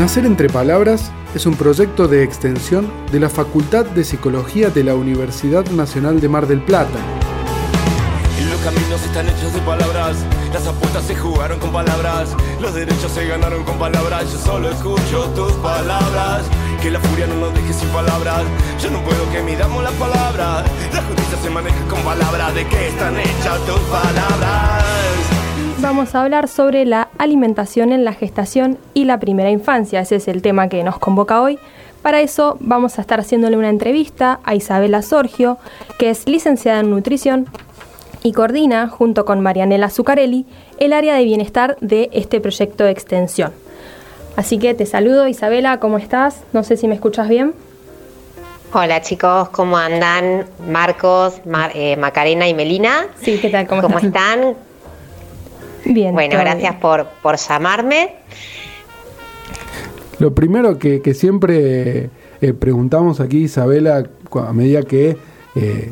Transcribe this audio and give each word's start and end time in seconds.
Nacer 0.00 0.24
entre 0.24 0.48
Palabras 0.48 1.12
es 1.34 1.44
un 1.44 1.56
proyecto 1.56 2.08
de 2.08 2.22
extensión 2.22 2.90
de 3.12 3.20
la 3.20 3.28
Facultad 3.28 3.84
de 3.84 4.02
Psicología 4.02 4.70
de 4.70 4.82
la 4.82 4.94
Universidad 4.94 5.66
Nacional 5.72 6.22
de 6.22 6.28
Mar 6.30 6.46
del 6.46 6.62
Plata. 6.62 6.98
Los 8.48 8.60
caminos 8.60 9.02
están 9.04 9.28
hechos 9.28 9.52
de 9.52 9.60
palabras, 9.60 10.16
las 10.54 10.66
apuestas 10.66 11.04
se 11.04 11.14
jugaron 11.14 11.58
con 11.58 11.70
palabras, 11.70 12.30
los 12.62 12.72
derechos 12.72 13.12
se 13.12 13.26
ganaron 13.26 13.62
con 13.64 13.78
palabras, 13.78 14.32
yo 14.32 14.38
solo 14.38 14.70
escucho 14.70 15.24
tus 15.36 15.52
palabras, 15.56 16.44
que 16.80 16.90
la 16.90 16.98
furia 17.00 17.26
no 17.26 17.34
nos 17.34 17.52
deje 17.52 17.74
sin 17.74 17.88
palabras, 17.90 18.44
yo 18.82 18.90
no 18.90 19.04
puedo 19.04 19.30
que 19.30 19.42
midamos 19.42 19.84
las 19.84 19.92
palabras, 19.92 20.64
la 20.94 21.02
justicia 21.02 21.36
se 21.42 21.50
maneja 21.50 21.84
con 21.90 22.00
palabras, 22.00 22.54
¿de 22.54 22.66
qué 22.66 22.88
están 22.88 23.20
hechas 23.20 23.66
tus 23.66 23.80
palabras? 23.80 25.39
Vamos 25.80 26.14
a 26.14 26.22
hablar 26.22 26.46
sobre 26.48 26.84
la 26.84 27.08
alimentación 27.16 27.92
en 27.92 28.04
la 28.04 28.12
gestación 28.12 28.78
y 28.92 29.04
la 29.04 29.18
primera 29.18 29.50
infancia. 29.50 30.00
Ese 30.00 30.16
es 30.16 30.28
el 30.28 30.42
tema 30.42 30.68
que 30.68 30.84
nos 30.84 30.98
convoca 30.98 31.40
hoy. 31.40 31.58
Para 32.02 32.20
eso 32.20 32.56
vamos 32.60 32.98
a 32.98 33.00
estar 33.00 33.20
haciéndole 33.20 33.56
una 33.56 33.70
entrevista 33.70 34.40
a 34.44 34.54
Isabela 34.54 35.00
Sorgio, 35.02 35.58
que 35.98 36.10
es 36.10 36.26
licenciada 36.26 36.80
en 36.80 36.90
nutrición 36.90 37.46
y 38.22 38.32
coordina, 38.32 38.88
junto 38.88 39.24
con 39.24 39.40
Marianela 39.40 39.88
Zuccarelli, 39.88 40.44
el 40.78 40.92
área 40.92 41.14
de 41.14 41.24
bienestar 41.24 41.76
de 41.80 42.10
este 42.12 42.40
proyecto 42.40 42.84
de 42.84 42.90
extensión. 42.90 43.52
Así 44.36 44.58
que 44.58 44.74
te 44.74 44.84
saludo 44.84 45.28
Isabela, 45.28 45.80
¿cómo 45.80 45.96
estás? 45.96 46.42
No 46.52 46.62
sé 46.62 46.76
si 46.76 46.88
me 46.88 46.94
escuchas 46.94 47.28
bien. 47.28 47.54
Hola 48.72 49.00
chicos, 49.00 49.48
¿cómo 49.48 49.78
andan? 49.78 50.46
Marcos, 50.68 51.40
eh, 51.74 51.96
Macarena 51.96 52.46
y 52.48 52.54
Melina. 52.54 53.06
Sí, 53.20 53.38
¿qué 53.40 53.48
tal? 53.48 53.66
¿Cómo, 53.66 53.82
¿Cómo 53.82 53.98
están? 53.98 54.54
Bien. 55.92 56.14
Bueno, 56.14 56.38
gracias 56.38 56.76
por, 56.76 57.06
por, 57.22 57.36
llamarme. 57.36 58.14
Lo 60.20 60.34
primero 60.34 60.78
que, 60.78 61.14
siempre 61.14 62.10
eh, 62.40 62.52
preguntamos 62.52 63.20
aquí, 63.20 63.44
Isabela, 63.44 64.08
a 64.32 64.52
medida 64.52 64.82
que 64.82 65.16
eh, 65.56 65.90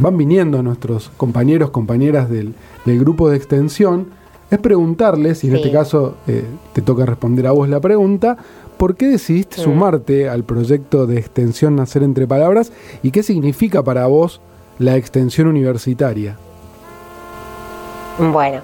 van 0.00 0.18
viniendo 0.18 0.62
nuestros 0.62 1.10
compañeros, 1.16 1.70
compañeras 1.70 2.28
del, 2.28 2.54
grupo 2.84 3.30
de 3.30 3.36
extensión, 3.36 4.08
es 4.50 4.58
preguntarles, 4.58 5.44
y 5.44 5.48
en 5.48 5.56
este 5.56 5.70
caso 5.70 6.16
eh, 6.26 6.44
te 6.72 6.82
toca 6.82 7.06
responder 7.06 7.46
a 7.46 7.52
vos 7.52 7.68
la 7.68 7.80
pregunta, 7.80 8.36
¿por 8.76 8.96
qué 8.96 9.06
decidiste 9.06 9.56
sumarte 9.56 10.28
al 10.28 10.44
proyecto 10.44 11.06
de 11.06 11.18
extensión 11.18 11.76
Nacer 11.76 12.02
entre 12.02 12.26
Palabras 12.26 12.72
y 13.02 13.10
qué 13.10 13.22
significa 13.22 13.82
para 13.82 14.06
vos 14.06 14.40
la 14.78 14.96
extensión 14.96 15.48
universitaria? 15.48 16.36
Bueno, 18.18 18.62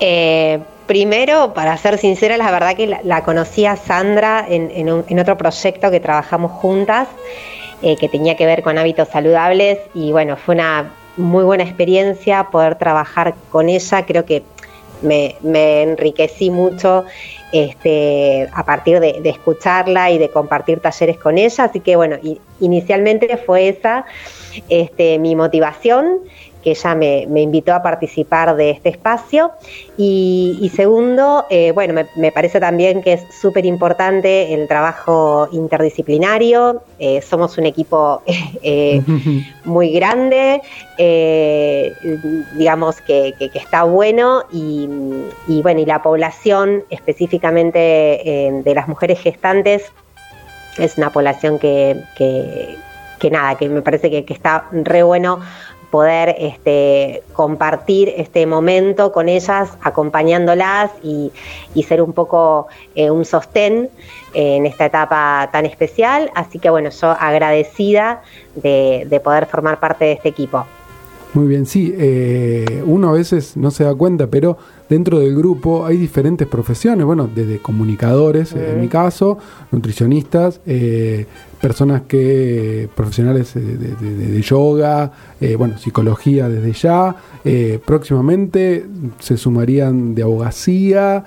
eh, 0.00 0.58
primero, 0.86 1.52
para 1.52 1.76
ser 1.76 1.98
sincera, 1.98 2.36
la 2.38 2.50
verdad 2.50 2.74
que 2.74 2.86
la, 3.02 3.22
conocí 3.22 3.66
a 3.66 3.76
Sandra 3.76 4.46
en, 4.48 5.18
otro 5.18 5.36
proyecto 5.36 5.90
que 5.90 6.00
trabajamos 6.00 6.52
juntas, 6.52 7.08
eh, 7.82 7.96
que 7.96 8.08
tenía 8.08 8.36
que 8.36 8.46
ver 8.46 8.62
con 8.62 8.78
hábitos 8.78 9.08
saludables 9.08 9.78
y 9.94 10.12
bueno, 10.12 10.36
fue 10.36 10.54
una 10.54 10.90
muy 11.18 11.44
buena 11.44 11.64
experiencia 11.64 12.44
poder 12.44 12.76
trabajar 12.76 13.34
con 13.50 13.68
ella, 13.68 14.06
creo 14.06 14.24
que 14.24 14.42
me, 15.02 15.36
enriquecí 15.82 16.50
mucho 16.50 17.04
este, 17.52 18.48
a 18.52 18.64
partir 18.64 19.00
de, 19.00 19.20
escucharla 19.24 20.10
y 20.10 20.18
de 20.18 20.30
compartir 20.30 20.80
talleres 20.80 21.18
con 21.18 21.36
ella, 21.36 21.64
así 21.64 21.80
que 21.80 21.96
bueno, 21.96 22.16
inicialmente 22.60 23.36
fue 23.36 23.68
esa 23.68 24.06
este, 24.68 25.18
mi 25.18 25.36
motivación 25.36 26.20
que 26.66 26.72
ella 26.72 26.96
me, 26.96 27.40
invitó 27.40 27.74
a 27.74 27.80
participar 27.80 28.56
de 28.56 28.70
este 28.70 28.88
espacio. 28.88 29.52
Y, 29.96 30.68
segundo, 30.74 31.46
eh, 31.48 31.70
bueno, 31.70 31.94
me, 32.16 32.32
parece 32.32 32.58
también 32.58 33.02
que 33.02 33.12
es 33.12 33.22
súper 33.40 33.64
importante 33.64 34.52
el 34.52 34.66
trabajo 34.66 35.48
interdisciplinario. 35.52 36.82
Eh, 36.98 37.22
somos 37.22 37.56
un 37.56 37.66
equipo 37.66 38.20
eh, 38.64 39.00
muy 39.64 39.92
grande, 39.92 40.60
digamos 42.58 43.00
que, 43.00 43.34
está 43.54 43.84
bueno 43.84 44.42
y, 44.50 44.88
bueno, 45.62 45.80
y 45.80 45.86
la 45.86 46.02
población 46.02 46.82
específicamente 46.90 47.78
de 47.78 48.74
las 48.74 48.88
mujeres 48.88 49.20
gestantes 49.20 49.84
es 50.78 50.98
una 50.98 51.10
población 51.10 51.60
que, 51.60 51.96
que, 52.16 53.30
nada, 53.30 53.54
que 53.56 53.68
me 53.68 53.82
parece 53.82 54.10
que, 54.10 54.24
que, 54.24 54.34
está 54.34 54.66
re 54.72 55.04
bueno 55.04 55.40
poder 55.96 56.36
este, 56.38 57.22
compartir 57.32 58.12
este 58.18 58.44
momento 58.44 59.12
con 59.12 59.30
ellas, 59.30 59.78
acompañándolas 59.80 60.90
y, 61.02 61.32
ser 61.88 62.02
un 62.02 62.12
poco 62.12 62.66
eh, 62.94 63.10
un 63.10 63.24
sostén 63.24 63.88
en 64.34 64.66
esta 64.66 64.84
etapa 64.84 65.48
tan 65.50 65.64
especial. 65.64 66.30
Así 66.34 66.58
que 66.58 66.68
bueno, 66.68 66.90
yo 66.90 67.16
agradecida 67.18 68.20
de, 68.56 69.20
poder 69.24 69.46
formar 69.46 69.80
parte 69.80 70.04
de 70.04 70.12
este 70.12 70.28
equipo. 70.28 70.66
Muy 71.36 71.48
bien, 71.48 71.66
sí, 71.66 71.92
eh, 71.98 72.82
uno 72.86 73.10
a 73.10 73.12
veces 73.12 73.58
no 73.58 73.70
se 73.70 73.84
da 73.84 73.94
cuenta, 73.94 74.28
pero 74.28 74.56
dentro 74.88 75.18
del 75.18 75.36
grupo 75.36 75.84
hay 75.84 75.98
diferentes 75.98 76.48
profesiones, 76.48 77.04
bueno, 77.04 77.28
desde 77.32 77.58
comunicadores, 77.58 78.54
en 78.54 78.80
mi 78.80 78.88
caso, 78.88 79.36
nutricionistas, 79.70 80.62
eh, 80.64 81.26
personas 81.60 82.04
que, 82.08 82.88
profesionales 82.94 83.52
de, 83.52 84.40
yoga, 84.40 85.12
eh, 85.38 85.56
bueno, 85.56 85.76
psicología 85.76 86.48
desde 86.48 86.72
ya, 86.72 87.16
eh, 87.44 87.80
próximamente 87.84 88.86
se 89.18 89.36
sumarían 89.36 90.14
de 90.14 90.22
abogacía, 90.22 91.22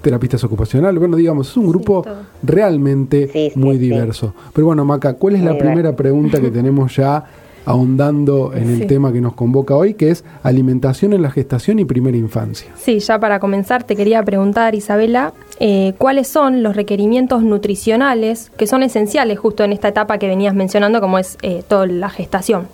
terapistas 0.00 0.44
ocupacionales, 0.44 1.00
bueno, 1.00 1.16
digamos, 1.16 1.50
es 1.50 1.56
un 1.56 1.66
grupo 1.66 2.04
realmente 2.44 3.50
muy 3.56 3.78
diverso. 3.78 4.32
Pero 4.54 4.68
bueno, 4.68 4.84
Maca, 4.84 5.14
¿cuál 5.14 5.34
es 5.34 5.42
la 5.42 5.58
primera 5.58 5.96
pregunta 5.96 6.40
que 6.40 6.50
tenemos 6.52 6.94
ya? 6.94 7.24
Ahondando 7.68 8.54
en 8.54 8.70
el 8.70 8.86
tema 8.86 9.12
que 9.12 9.20
nos 9.20 9.34
convoca 9.34 9.76
hoy, 9.76 9.92
que 9.92 10.10
es 10.10 10.24
alimentación 10.42 11.12
en 11.12 11.20
la 11.20 11.30
gestación 11.30 11.78
y 11.78 11.84
primera 11.84 12.16
infancia. 12.16 12.70
Sí, 12.76 12.98
ya 12.98 13.20
para 13.20 13.40
comenzar 13.40 13.84
te 13.84 13.94
quería 13.94 14.22
preguntar, 14.22 14.74
Isabela, 14.74 15.34
eh, 15.60 15.92
¿cuáles 15.98 16.28
son 16.28 16.62
los 16.62 16.74
requerimientos 16.74 17.42
nutricionales 17.42 18.50
que 18.56 18.66
son 18.66 18.82
esenciales 18.82 19.38
justo 19.38 19.64
en 19.64 19.74
esta 19.74 19.88
etapa 19.88 20.16
que 20.16 20.28
venías 20.28 20.54
mencionando, 20.54 21.02
como 21.02 21.18
es 21.18 21.36
eh, 21.42 21.62
toda 21.68 21.86
la 21.86 22.08
gestación? 22.08 22.68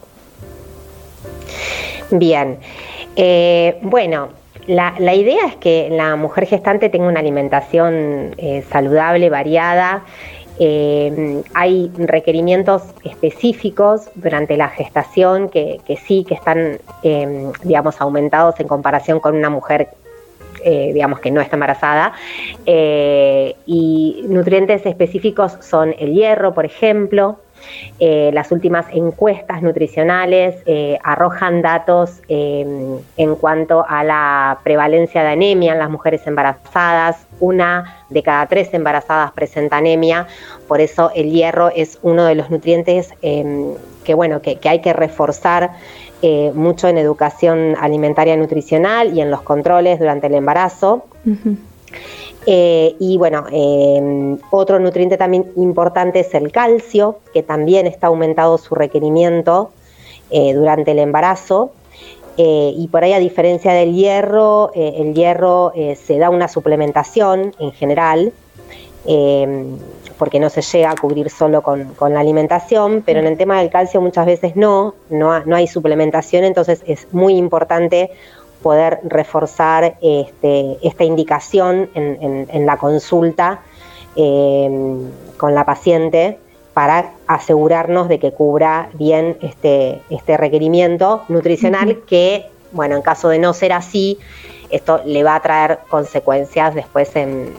Bien, 2.13 2.59
eh, 3.17 3.79
bueno, 3.83 4.29
la, 4.69 4.95
idea 5.13 5.45
es 5.49 5.57
que 5.57 5.89
la 5.91 6.15
mujer 6.15 6.47
gestante 6.47 6.89
tenga 6.89 7.09
una 7.09 7.19
alimentación 7.19 8.37
saludable, 8.71 9.29
variada, 9.29 10.05
eh, 10.59 11.43
hay 11.55 11.91
requerimientos 11.97 12.83
específicos 13.05 14.11
durante 14.15 14.57
la 14.57 14.69
gestación 14.69 15.49
que, 15.49 15.81
sí 16.07 16.25
que 16.27 16.35
están, 16.35 16.79
em, 17.03 17.53
digamos, 17.63 18.01
aumentados 18.01 18.61
en 18.61 18.69
comparación 18.69 19.21
con 19.21 19.37
una 19.37 19.51
mujer 19.51 19.89
eh, 20.67 20.93
digamos 20.95 21.21
que 21.21 21.31
no 21.31 21.43
está 21.43 21.57
embarazada. 21.57 22.15
Eh, 22.65 23.55
y 23.67 24.25
nutrientes 24.29 24.87
específicos 24.87 25.59
son 25.61 25.95
el 25.99 26.15
hierro, 26.15 26.55
por 26.55 26.65
ejemplo, 26.65 27.39
eh, 28.01 28.31
las 28.33 28.51
últimas 28.51 28.87
encuestas 28.93 29.63
nutricionales 29.63 30.57
eh, 30.67 30.99
arrojan 31.03 31.63
datos 31.63 32.21
eh, 32.29 32.99
en 33.17 33.35
cuanto 33.37 33.85
a 33.89 34.03
la 34.03 34.59
prevalencia 34.65 35.23
de 35.23 35.29
anemia 35.29 35.73
en 35.73 35.79
las 35.79 35.91
mujeres 35.91 36.27
embarazadas. 36.27 37.27
Una 37.41 38.05
de 38.11 38.23
cada 38.23 38.47
tres 38.47 38.73
embarazadas 38.75 39.33
presenta 39.33 39.77
anemia, 39.77 40.27
por 40.69 40.81
eso 40.81 41.11
el 41.15 41.31
hierro 41.31 41.69
es 41.69 41.99
uno 42.03 42.25
de 42.25 42.35
los 42.37 42.51
nutrientes 42.51 43.13
que, 43.21 44.15
bueno, 44.15 44.41
que, 44.41 44.59
hay 44.65 44.81
que 44.81 44.93
reforzar 44.93 45.73
mucho 46.55 46.89
en 46.89 46.97
educación 46.97 47.77
alimentaria 47.79 48.37
nutricional 48.37 49.15
y 49.15 49.21
en 49.21 49.33
los 49.33 49.43
controles 49.43 49.99
durante 49.99 50.29
el 50.29 50.35
embarazo. 50.35 51.07
Eh, 52.47 52.95
y 52.99 53.17
bueno, 53.17 53.47
em, 53.51 54.39
otro 54.51 54.79
nutriente 54.79 55.17
también 55.17 55.51
importante 55.57 56.21
es 56.21 56.35
el 56.35 56.53
calcio, 56.53 57.19
que 57.33 57.43
también 57.43 57.87
está 57.87 58.09
aumentado 58.09 58.59
su 58.59 58.75
requerimiento 58.75 59.71
eh, 60.31 60.53
durante 60.53 60.91
el 60.91 60.99
embarazo. 60.99 61.73
Eh, 62.37 62.73
y 62.77 62.89
por 62.89 63.05
ahí, 63.05 63.13
a 63.13 63.19
diferencia 63.19 63.73
del 63.73 63.95
hierro, 63.95 64.73
el 64.75 65.15
hierro 65.15 65.73
se 65.95 66.19
da 66.19 66.31
una 66.31 66.49
suplementación 66.49 67.55
en 67.61 67.73
general, 67.73 68.33
em, 69.07 69.79
porque 70.19 70.41
no 70.41 70.51
se 70.51 70.61
llega 70.63 70.91
a 70.91 70.97
cubrir 70.97 71.31
solo 71.31 71.63
con, 71.63 71.95
la 72.01 72.21
alimentación, 72.21 73.03
pero 73.07 73.21
en 73.21 73.27
el 73.27 73.37
tema 73.37 73.61
del 73.61 73.71
calcio 73.71 74.01
muchas 74.01 74.27
veces 74.27 74.57
no, 74.57 74.95
no, 75.11 75.45
no 75.45 75.57
hay 75.57 75.67
suplementación, 75.67 76.45
entonces 76.45 76.83
es 76.87 77.07
muy 77.13 77.37
importante 77.37 78.11
poder 78.65 79.01
reforzar 79.05 79.99
este, 80.01 80.79
esta 80.83 81.05
indicación 81.05 81.91
en, 81.95 82.65
la 82.65 82.79
consulta 82.79 83.61
eh, 84.17 84.71
con 85.37 85.55
la 85.55 85.67
paciente 85.67 86.39
para 86.73 87.11
asegurarnos 87.27 88.09
de 88.09 88.19
que 88.19 88.33
cubra 88.33 88.89
bien 88.95 89.37
este, 89.43 90.01
este 90.09 90.39
requerimiento 90.39 91.25
nutricional 91.29 92.01
que, 92.07 92.47
bueno, 92.73 92.97
en 92.97 93.03
caso 93.03 93.29
de 93.29 93.39
no 93.39 93.53
ser 93.53 93.75
así, 93.75 94.19
esto 94.71 95.03
le 95.05 95.23
va 95.23 95.35
a 95.35 95.41
traer 95.41 95.81
consecuencias 95.91 96.75
después 96.75 97.15
en, 97.17 97.53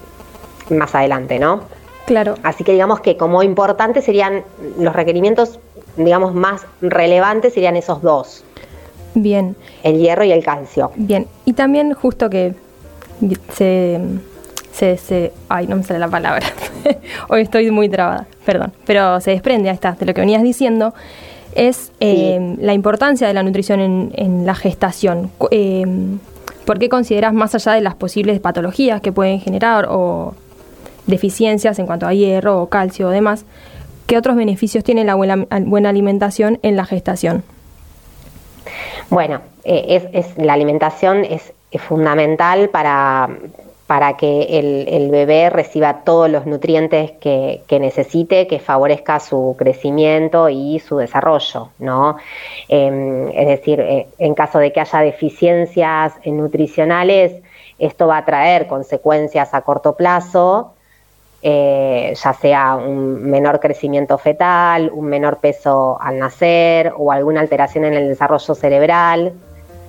más 0.72 0.96
adelante, 0.96 1.38
¿no? 1.38 1.62
Claro. 2.08 2.34
Así 2.42 2.64
que 2.64 2.72
digamos 2.72 3.02
que 3.02 3.16
como 3.16 3.44
importante 3.44 4.02
serían 4.02 4.44
los 4.80 4.96
requerimientos, 4.96 5.60
digamos, 5.98 6.34
más 6.34 6.66
relevantes 6.82 7.54
serían 7.54 7.76
esos 7.76 8.02
dos. 8.02 8.45
Bien. 9.16 9.56
El 9.84 9.98
hierro 9.98 10.24
y 10.24 10.32
el 10.32 10.44
calcio. 10.44 10.92
Bien. 10.96 11.28
Y 11.46 11.54
también 11.54 11.94
justo 11.94 12.30
que 12.30 12.54
se... 13.54 14.00
Se, 14.72 14.98
se, 14.98 15.32
ay, 15.48 15.68
no 15.68 15.78
me 15.78 15.84
sale 15.84 16.00
la 16.00 16.10
palabra. 16.10 16.46
Hoy 17.30 17.44
estoy 17.44 17.72
muy 17.72 17.88
trabada, 17.88 18.28
perdón. 18.46 18.74
Pero 18.86 19.22
se 19.22 19.32
desprende, 19.32 19.70
ahí 19.70 19.76
está, 19.76 19.94
de 19.94 20.06
lo 20.06 20.14
que 20.14 20.20
venías 20.20 20.44
diciendo, 20.44 20.94
es 21.54 21.94
eh, 22.02 22.58
la 22.60 22.74
importancia 22.74 23.26
de 23.26 23.34
la 23.34 23.42
nutrición 23.42 24.12
en, 24.14 24.46
la 24.46 24.54
gestación. 24.54 25.32
Eh, 25.52 25.86
¿Por 26.66 26.78
qué 26.78 26.90
consideras 26.90 27.34
más 27.34 27.56
allá 27.56 27.72
de 27.72 27.80
las 27.80 27.96
posibles 27.96 28.40
patologías 28.42 29.00
que 29.00 29.14
pueden 29.14 29.40
generar 29.40 29.88
o 29.90 30.34
deficiencias 31.08 31.80
en 31.80 31.86
cuanto 31.86 32.06
a 32.06 32.14
hierro 32.14 32.62
o 32.62 32.68
calcio 32.68 33.08
o 33.08 33.12
demás, 33.12 33.46
qué 34.08 34.18
otros 34.18 34.36
beneficios 34.36 34.84
tiene 34.84 35.04
la 35.04 35.16
buena, 35.16 35.46
buena 35.62 35.90
alimentación 35.90 36.60
en 36.64 36.76
la 36.76 36.86
gestación? 36.86 37.44
Bueno, 39.10 39.42
eh, 39.64 40.02
es, 40.14 40.38
la 40.38 40.54
alimentación 40.54 41.26
es, 41.26 41.54
fundamental 41.78 42.70
para, 42.70 43.28
para 43.86 44.16
que 44.16 44.60
el, 44.60 45.12
bebé 45.12 45.50
reciba 45.50 46.06
todos 46.06 46.30
los 46.30 46.46
nutrientes 46.46 47.12
que, 47.20 47.62
necesite, 47.70 48.48
que 48.48 48.60
favorezca 48.60 49.20
su 49.20 49.56
crecimiento 49.58 50.48
y 50.48 50.80
su 50.80 50.96
desarrollo, 50.96 51.72
¿no? 51.80 52.16
Em, 52.70 53.28
es 53.28 53.48
decir, 53.48 53.82
eh, 53.82 54.08
en 54.20 54.36
caso 54.36 54.60
de 54.60 54.72
que 54.72 54.80
haya 54.80 55.00
deficiencias 55.00 56.14
nutricionales, 56.26 57.34
esto 57.78 58.08
va 58.08 58.20
a 58.20 58.26
traer 58.26 58.68
consecuencias 58.68 59.54
a 59.54 59.62
corto 59.64 59.98
plazo, 59.98 60.75
eh, 61.42 62.14
ya 62.16 62.34
sea 62.34 62.76
un 62.76 63.30
menor 63.30 63.60
crecimiento 63.60 64.18
fetal, 64.18 64.90
un 64.92 65.06
menor 65.06 65.38
peso 65.38 65.98
al 66.02 66.18
nacer 66.18 66.94
o 66.98 67.12
alguna 67.12 67.42
alteración 67.42 67.86
en 67.86 67.94
el 67.94 68.08
desarrollo 68.10 68.56
cerebral 68.56 69.34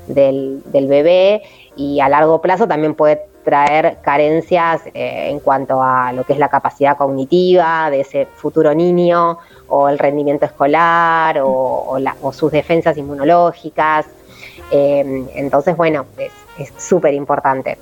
del, 0.06 0.62
bebé 0.72 1.42
y 1.74 2.00
a 2.00 2.08
largo 2.08 2.40
plazo 2.40 2.68
también 2.68 2.94
puede 2.94 3.22
traer 3.44 3.98
carencias 4.02 4.82
eh, 4.86 5.28
en 5.30 5.40
cuanto 5.40 5.82
a 5.82 6.12
lo 6.12 6.24
que 6.24 6.32
es 6.32 6.38
la 6.38 6.48
capacidad 6.48 6.96
cognitiva 6.96 7.90
de 7.90 8.00
ese 8.00 8.26
futuro 8.26 8.74
niño 8.74 9.38
o 9.68 9.88
el 9.88 9.98
rendimiento 9.98 10.44
escolar 10.44 11.40
o, 11.42 11.98
sus 12.32 12.52
defensas 12.52 12.96
inmunológicas. 12.98 14.06
Eh, 14.70 15.26
entonces, 15.34 15.76
bueno, 15.76 16.06
es 16.58 16.72
súper 16.76 17.14
importante. 17.14 17.78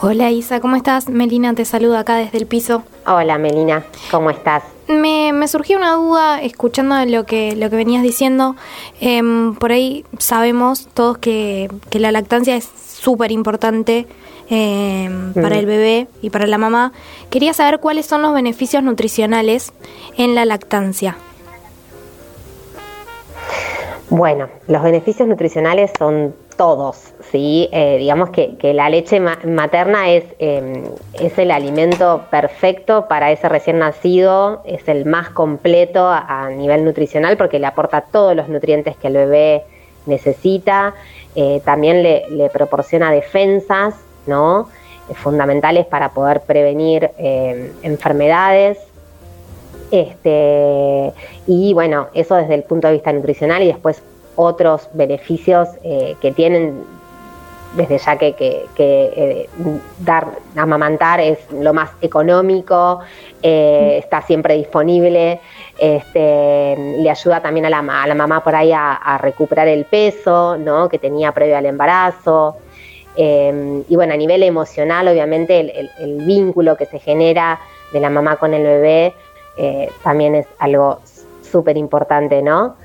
Hola 0.00 0.30
Isa, 0.30 0.60
¿cómo 0.60 0.76
estás? 0.76 1.08
Melina 1.08 1.54
te 1.54 1.64
saluda 1.64 2.00
acá 2.00 2.16
desde 2.16 2.38
el 2.38 2.46
piso. 2.46 2.84
Hola 3.06 3.38
Melina, 3.38 3.84
¿cómo 4.10 4.30
estás? 4.30 4.62
Me, 4.88 5.32
me 5.32 5.48
surgió 5.48 5.76
una 5.76 5.94
duda 5.94 6.40
escuchando 6.40 7.04
lo 7.04 7.26
que, 7.26 7.56
lo 7.56 7.68
que 7.68 7.76
venías 7.76 8.02
diciendo. 8.02 8.56
Em, 9.00 9.54
por 9.54 9.72
ahí 9.72 10.04
sabemos 10.18 10.88
todos 10.94 11.18
que, 11.18 11.68
que 11.90 11.98
la 11.98 12.12
lactancia 12.12 12.56
es 12.56 12.68
súper 13.00 13.32
importante 13.32 14.06
Em, 14.50 15.34
para 15.34 15.58
el 15.58 15.66
bebé 15.66 16.08
y 16.22 16.30
para 16.30 16.46
la 16.46 16.56
mamá. 16.56 16.92
Quería 17.28 17.52
saber 17.52 17.80
cuáles 17.80 18.06
son 18.06 18.22
los 18.22 18.32
beneficios 18.32 18.82
nutricionales 18.82 19.72
en 20.16 20.34
la 20.34 20.46
lactancia. 20.46 21.16
Bueno, 24.08 24.48
los 24.66 24.82
beneficios 24.82 25.28
nutricionales 25.28 25.90
son 25.98 26.34
todos, 26.58 27.14
¿sí? 27.30 27.70
Eh, 27.72 27.96
digamos 27.98 28.30
que, 28.30 28.58
la 28.74 28.90
leche 28.90 29.20
materna 29.20 30.10
es, 30.10 30.24
em, 30.40 30.84
es 31.14 31.38
el 31.38 31.50
alimento 31.52 32.24
perfecto 32.30 33.06
para 33.08 33.30
ese 33.30 33.48
recién 33.48 33.78
nacido, 33.78 34.60
es 34.66 34.86
el 34.88 35.06
más 35.06 35.30
completo 35.30 36.06
a, 36.06 36.50
nivel 36.50 36.84
nutricional 36.84 37.36
porque 37.36 37.58
le 37.58 37.66
aporta 37.66 38.02
todos 38.02 38.36
los 38.36 38.48
nutrientes 38.48 38.96
que 38.96 39.06
el 39.06 39.14
bebé 39.14 39.62
necesita, 40.06 40.94
eh, 41.36 41.62
también 41.64 42.02
le, 42.02 42.50
proporciona 42.52 43.12
defensas 43.12 43.94
¿no? 44.26 44.68
fundamentales 45.14 45.86
para 45.86 46.10
poder 46.10 46.40
prevenir 46.40 47.10
eh, 47.18 47.72
enfermedades. 47.82 48.78
Este, 49.90 51.12
y 51.46 51.72
bueno, 51.72 52.08
eso 52.12 52.34
desde 52.34 52.56
el 52.56 52.64
punto 52.64 52.88
de 52.88 52.94
vista 52.94 53.12
nutricional 53.12 53.62
y 53.62 53.68
después 53.68 54.02
otros 54.38 54.88
beneficios 54.92 55.68
eh, 55.82 56.16
que 56.20 56.32
tienen 56.32 56.84
desde 57.74 57.98
ya 57.98 58.16
que, 58.16 58.34
que, 58.34 58.66
eh, 58.78 59.48
dar, 59.98 60.26
amamantar 60.56 61.20
es 61.20 61.38
lo 61.52 61.74
más 61.74 61.90
económico, 62.00 63.00
está 63.42 64.22
siempre 64.22 64.54
disponible, 64.54 65.38
este, 65.76 66.76
le 66.98 67.10
ayuda 67.10 67.42
también 67.42 67.66
a 67.66 67.70
la, 67.70 67.80
a 67.80 68.06
la 68.06 68.14
mamá 68.14 68.42
por 68.42 68.54
ahí 68.54 68.72
a, 68.72 68.94
a, 68.94 69.18
recuperar 69.18 69.68
el 69.68 69.84
peso 69.84 70.56
¿no? 70.56 70.88
que 70.88 70.98
tenía 70.98 71.32
previo 71.32 71.58
al 71.58 71.66
embarazo. 71.66 72.56
Em, 73.20 73.82
y 73.88 73.96
bueno, 73.96 74.14
a 74.14 74.16
nivel 74.16 74.44
emocional, 74.44 75.08
obviamente, 75.08 75.88
el, 75.98 76.24
vínculo 76.24 76.76
que 76.76 76.86
se 76.86 77.00
genera 77.00 77.58
de 77.92 77.98
la 77.98 78.10
mamá 78.10 78.36
con 78.36 78.54
el 78.54 78.62
bebé 78.62 79.12
eh, 79.56 79.90
también 80.04 80.36
es 80.36 80.46
algo 80.60 81.00
súper 81.42 81.76
importante, 81.76 82.42
¿no? 82.42 82.76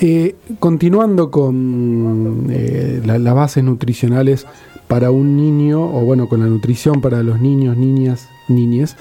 Eh, 0.00 0.34
continuando 0.58 1.30
con 1.30 2.46
eh, 2.50 3.02
las 3.04 3.34
bases 3.34 3.62
nutricionales 3.62 4.46
para 4.88 5.10
un 5.10 5.36
niño, 5.36 5.84
o 5.84 6.00
bueno, 6.00 6.28
con 6.28 6.40
la 6.40 6.46
nutrición 6.46 7.00
para 7.00 7.22
los 7.22 7.40
niños, 7.40 7.76
niñas, 7.76 8.28
niñes, 8.48 8.96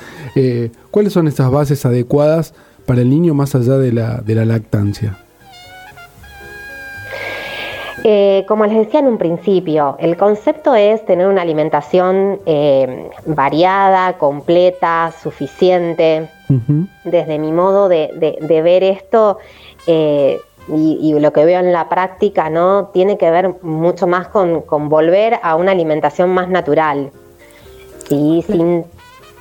¿cuáles 0.91 1.13
son 1.13 1.27
esas 1.27 1.49
bases 1.49 1.85
adecuadas 1.85 2.53
para 2.85 3.01
el 3.01 3.09
niño 3.09 3.33
más 3.33 3.55
allá 3.55 3.77
de 3.77 3.91
la, 3.91 4.17
de 4.17 4.35
la 4.35 4.45
lactancia? 4.45 5.17
Eh, 8.03 8.45
como 8.47 8.65
les 8.65 8.77
decía 8.77 9.01
en 9.01 9.07
un 9.07 9.17
principio, 9.17 9.97
el 9.99 10.15
concepto 10.15 10.73
es 10.75 11.03
tener 11.05 11.27
una 11.27 11.41
alimentación 11.41 12.39
eh, 12.45 13.09
variada, 13.25 14.17
completa, 14.17 15.13
suficiente. 15.21 16.29
Desde 17.03 17.37
mi 17.37 17.51
modo 17.51 17.87
de, 17.87 18.09
ver 18.63 18.83
esto 18.83 19.37
eh, 19.85 20.39
y, 20.71 21.17
lo 21.19 21.33
que 21.33 21.45
veo 21.45 21.59
en 21.59 21.73
la 21.73 21.89
práctica, 21.89 22.49
¿no? 22.49 22.89
Tiene 22.93 23.17
que 23.17 23.31
ver 23.31 23.55
mucho 23.63 24.07
más 24.07 24.27
con, 24.27 24.63
volver 24.89 25.39
a 25.41 25.55
una 25.55 25.71
alimentación 25.71 26.29
más 26.29 26.49
natural, 26.49 27.11
sin 28.07 28.85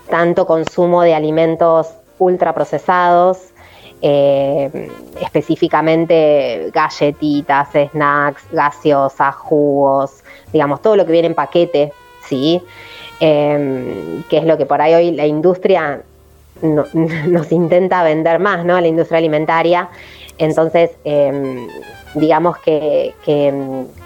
tanto 0.08 0.46
consumo 0.46 1.02
de 1.02 1.14
alimentos 1.14 1.88
ultraprocesados 2.18 3.48
eh, 4.00 4.90
específicamente 5.20 6.70
galletitas, 6.72 7.68
snacks, 7.90 8.44
gaseosas, 8.52 9.34
jugos, 9.34 10.22
digamos, 10.52 10.80
todo 10.82 10.94
lo 10.94 11.04
que 11.04 11.12
viene 11.12 11.28
en 11.28 11.34
paquete, 11.34 11.92
¿sí? 12.24 12.62
Em, 13.18 14.22
que 14.24 14.38
es 14.38 14.44
lo 14.44 14.56
que 14.56 14.66
por 14.66 14.80
ahí 14.80 14.94
hoy 14.94 15.10
la 15.10 15.26
industria 15.26 16.02
nos 16.62 17.52
intenta 17.52 18.04
vender 18.04 18.38
más, 18.38 18.64
¿no? 18.64 18.80
La 18.80 18.86
industria 18.86 19.18
alimentaria. 19.18 19.88
Entonces, 20.38 20.90
em, 21.04 21.66
digamos 22.14 22.58
que, 22.58 23.14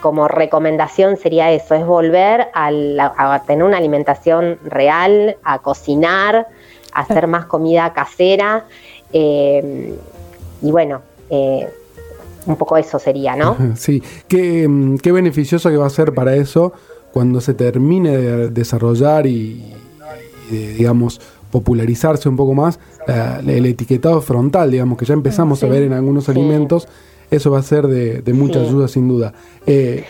como 0.01 0.29
recomendación 0.29 1.17
sería 1.17 1.53
eso, 1.53 1.75
es 1.75 1.87
volver 1.87 2.49
a, 2.55 3.43
tener 3.47 3.65
una 3.65 3.77
alimentación 3.77 4.59
real, 4.65 5.37
a 5.45 5.59
cocinar, 5.61 6.49
a 6.93 7.01
hacer 7.01 7.27
más 7.27 7.47
comida 7.47 7.93
casera 7.93 8.67
eh, 9.13 9.95
y 10.63 10.71
bueno, 10.71 11.03
eh, 11.31 11.69
un 12.47 12.57
poco 12.57 12.77
eso 12.77 12.99
sería, 12.99 13.37
¿no? 13.37 13.57
Sí, 13.77 14.03
qué, 14.29 14.69
qué 15.03 15.13
beneficioso 15.13 15.71
que 15.71 15.77
va 15.77 15.87
a 15.87 15.91
ser 15.91 16.15
para 16.15 16.35
eso 16.35 16.73
cuando 17.13 17.41
se 17.41 17.55
termine 17.55 18.17
de 18.17 18.49
desarrollar 18.49 19.27
y, 19.27 19.75
digamos, 20.51 21.21
popularizarse 21.53 22.29
un 22.29 22.37
poco 22.37 22.55
más 22.55 22.81
el 23.47 23.67
etiquetado 23.67 24.21
frontal, 24.21 24.73
digamos, 24.73 24.99
que 24.99 25.05
ya 25.05 25.15
empezamos 25.15 25.63
a 25.63 25.69
ver 25.69 25.85
en 25.85 25.93
algunos 25.93 26.29
alimentos, 26.29 26.89
eso 27.31 27.51
va 27.51 27.61
a 27.61 27.63
ser 27.63 27.87
de, 27.87 28.33
mucha 28.33 28.61
ayuda 28.61 28.89
sin 28.89 29.07
duda. 29.07 29.33
Eh, 29.67 30.05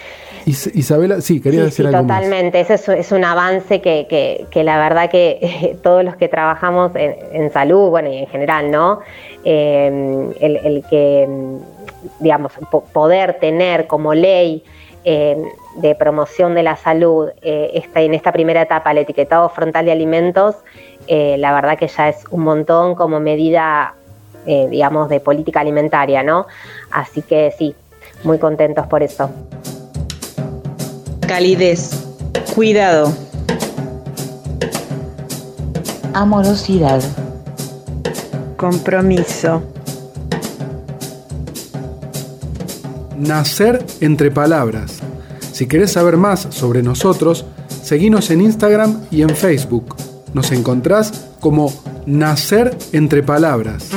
Isabela, 0.45 1.21
sí, 1.21 1.41
quería 1.41 1.65
decir 1.65 1.87
algo 1.87 2.01
totalmente. 2.01 2.61
Eso 2.61 2.93
es, 2.93 3.13
un 3.13 3.25
avance 3.25 3.81
que, 3.81 4.47
la 4.55 4.79
verdad 4.79 5.11
que 5.11 5.79
todos 5.83 6.05
los 6.05 6.17
que 6.17 6.29
trabajamos 6.29 6.93
en, 6.97 7.51
salud, 7.53 7.91
bueno, 7.91 8.11
y 8.11 8.19
en 8.19 8.27
general, 8.27 8.71
¿no? 8.71 9.01
Em, 9.45 10.33
el, 10.41 10.83
que, 10.91 11.29
digamos, 12.19 12.53
poder 12.93 13.35
tener 13.35 13.87
como 13.87 14.15
ley 14.15 14.65
em, 15.05 15.45
de 15.77 15.95
promoción 15.95 16.55
de 16.55 16.63
la 16.65 16.77
salud 16.77 17.29
eh, 17.43 17.83
en 17.95 18.15
esta 18.15 18.33
primera 18.33 18.63
etapa 18.63 18.91
el 18.91 18.99
etiquetado 18.99 19.49
frontal 19.49 19.85
de 19.85 19.93
alimentos, 19.93 20.57
eh, 21.07 21.37
la 21.39 21.53
verdad 21.53 21.79
que 21.79 21.89
ya 21.89 22.09
es 22.09 22.25
un 22.31 22.43
montón 22.43 22.95
como 22.95 23.21
medida, 23.21 23.95
eh, 24.47 24.69
digamos, 24.71 25.09
de 25.09 25.21
política 25.21 25.61
alimentaria, 25.61 26.23
¿no? 26.23 26.47
Así 26.91 27.23
que 27.23 27.53
sí, 27.57 27.75
muy 28.25 28.39
contentos 28.39 28.87
por 28.87 29.03
eso 29.03 29.31
calidez, 31.33 31.93
cuidado. 32.55 33.11
Amorosidad. 36.13 37.03
Compromiso. 38.59 39.63
Nacer 43.17 43.83
entre 44.03 44.31
palabras. 44.31 44.99
Si 45.53 45.67
querés 45.67 45.93
saber 45.93 46.19
más 46.19 46.49
sobre 46.51 46.83
nosotros, 46.83 47.47
seguinos 47.83 48.31
en 48.31 48.43
Instagram 48.43 49.01
y 49.11 49.23
en 49.23 49.31
Facebook. 49.31 50.02
Nos 50.35 50.51
encontrás 50.53 51.31
como 51.41 51.73
Nacer 52.07 52.77
entre 52.93 53.23
palabras. 53.23 53.91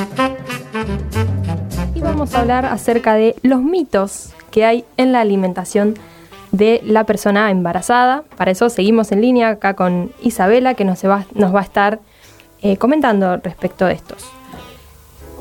Y 1.96 2.02
vamos 2.02 2.36
a 2.36 2.42
hablar 2.42 2.66
acerca 2.66 3.16
de 3.16 3.36
los 3.42 3.62
mitos 3.62 4.30
que 4.52 4.66
hay 4.66 4.86
en 4.98 5.12
la 5.12 5.22
alimentación 5.22 5.96
de 6.52 6.82
la 6.86 7.06
persona 7.06 7.52
embarazada. 7.52 8.24
Para 8.38 8.52
eso 8.52 8.70
seguimos 8.70 9.12
en 9.12 9.22
línea 9.22 9.50
acá 9.50 9.74
con 9.74 10.12
Isabela, 10.22 10.74
que 10.74 10.86
nos 10.86 11.04
va, 11.06 11.26
nos 11.34 11.54
va 11.54 11.62
a 11.62 11.64
estar 11.64 12.00
eh, 12.62 12.78
comentando 12.78 13.38
respecto 13.38 13.86
de 13.86 13.94
estos. 13.94 14.26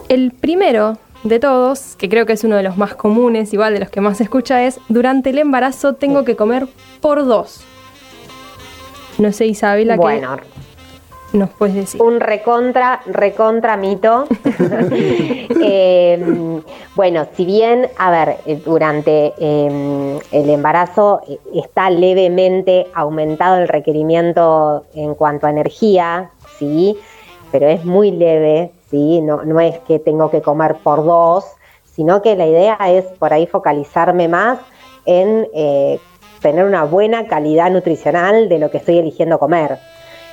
El 0.08 0.32
primero 0.32 0.98
de 1.24 1.38
todos, 1.40 1.96
que 1.96 2.08
creo 2.08 2.26
que 2.26 2.34
es 2.34 2.44
uno 2.44 2.56
de 2.56 2.62
los 2.62 2.76
más 2.76 2.94
comunes, 2.94 3.52
igual 3.52 3.74
de 3.74 3.80
los 3.80 3.90
que 3.90 4.00
más 4.00 4.18
se 4.18 4.24
escucha, 4.24 4.64
es 4.64 4.78
durante 4.88 5.30
el 5.30 5.38
embarazo 5.38 5.94
tengo 5.94 6.24
que 6.24 6.36
comer 6.36 6.68
por 7.00 7.24
dos. 7.24 7.62
No 9.18 9.32
sé, 9.32 9.46
Isabela, 9.46 9.96
bueno, 9.96 10.36
¿qué 10.36 10.53
nos 11.34 11.50
puedes 11.50 11.74
decir? 11.74 12.00
Un 12.00 12.20
recontra, 12.20 13.00
recontra 13.06 13.76
mito. 13.76 14.26
eh, 15.62 16.60
bueno, 16.94 17.26
si 17.36 17.44
bien, 17.44 17.88
a 17.98 18.10
ver, 18.10 18.36
eh, 18.46 18.60
durante 18.64 19.34
eh, 19.38 20.18
el 20.32 20.50
embarazo 20.50 21.20
eh, 21.28 21.38
está 21.54 21.90
levemente 21.90 22.86
aumentado 22.94 23.58
el 23.58 23.68
requerimiento 23.68 24.84
en 24.94 25.14
cuanto 25.14 25.46
a 25.46 25.50
energía, 25.50 26.30
sí, 26.58 26.96
pero 27.50 27.68
es 27.68 27.84
muy 27.84 28.10
leve, 28.10 28.72
¿sí? 28.90 29.20
No, 29.20 29.44
no 29.44 29.60
es 29.60 29.78
que 29.80 29.98
tengo 29.98 30.30
que 30.30 30.42
comer 30.42 30.76
por 30.82 31.04
dos, 31.04 31.44
sino 31.94 32.22
que 32.22 32.34
la 32.36 32.46
idea 32.46 32.76
es 32.88 33.04
por 33.04 33.32
ahí 33.32 33.46
focalizarme 33.46 34.28
más 34.28 34.58
en 35.06 35.46
eh, 35.54 35.98
tener 36.40 36.64
una 36.64 36.84
buena 36.84 37.26
calidad 37.26 37.70
nutricional 37.70 38.48
de 38.48 38.58
lo 38.58 38.70
que 38.70 38.78
estoy 38.78 38.98
eligiendo 38.98 39.38
comer, 39.38 39.78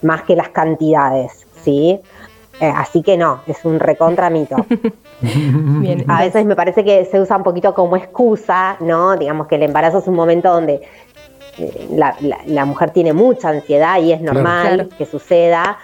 más 0.01 0.23
que 0.23 0.35
las 0.35 0.49
cantidades, 0.49 1.45
¿sí? 1.63 1.99
Eh, 2.59 2.71
así 2.75 3.01
que 3.01 3.17
no, 3.17 3.41
es 3.47 3.63
un 3.65 3.79
recontra 3.79 4.29
mito. 4.29 4.55
Bien, 5.21 6.05
A 6.09 6.21
veces 6.21 6.45
me 6.45 6.55
parece 6.55 6.83
que 6.83 7.05
se 7.05 7.19
usa 7.19 7.37
un 7.37 7.43
poquito 7.43 7.73
como 7.73 7.95
excusa, 7.97 8.77
¿no? 8.79 9.15
Digamos 9.17 9.47
que 9.47 9.55
el 9.55 9.63
embarazo 9.63 9.99
es 9.99 10.07
un 10.07 10.15
momento 10.15 10.51
donde 10.53 10.81
eh, 11.57 11.87
la, 11.91 12.15
la- 12.21 12.39
la 12.45 12.65
mujer 12.65 12.91
tiene 12.91 13.13
mucha 13.13 13.49
ansiedad 13.49 13.99
y 14.01 14.11
es 14.13 14.21
normal 14.21 14.75
Claro. 14.75 14.89
que 14.97 15.05
suceda. 15.05 15.77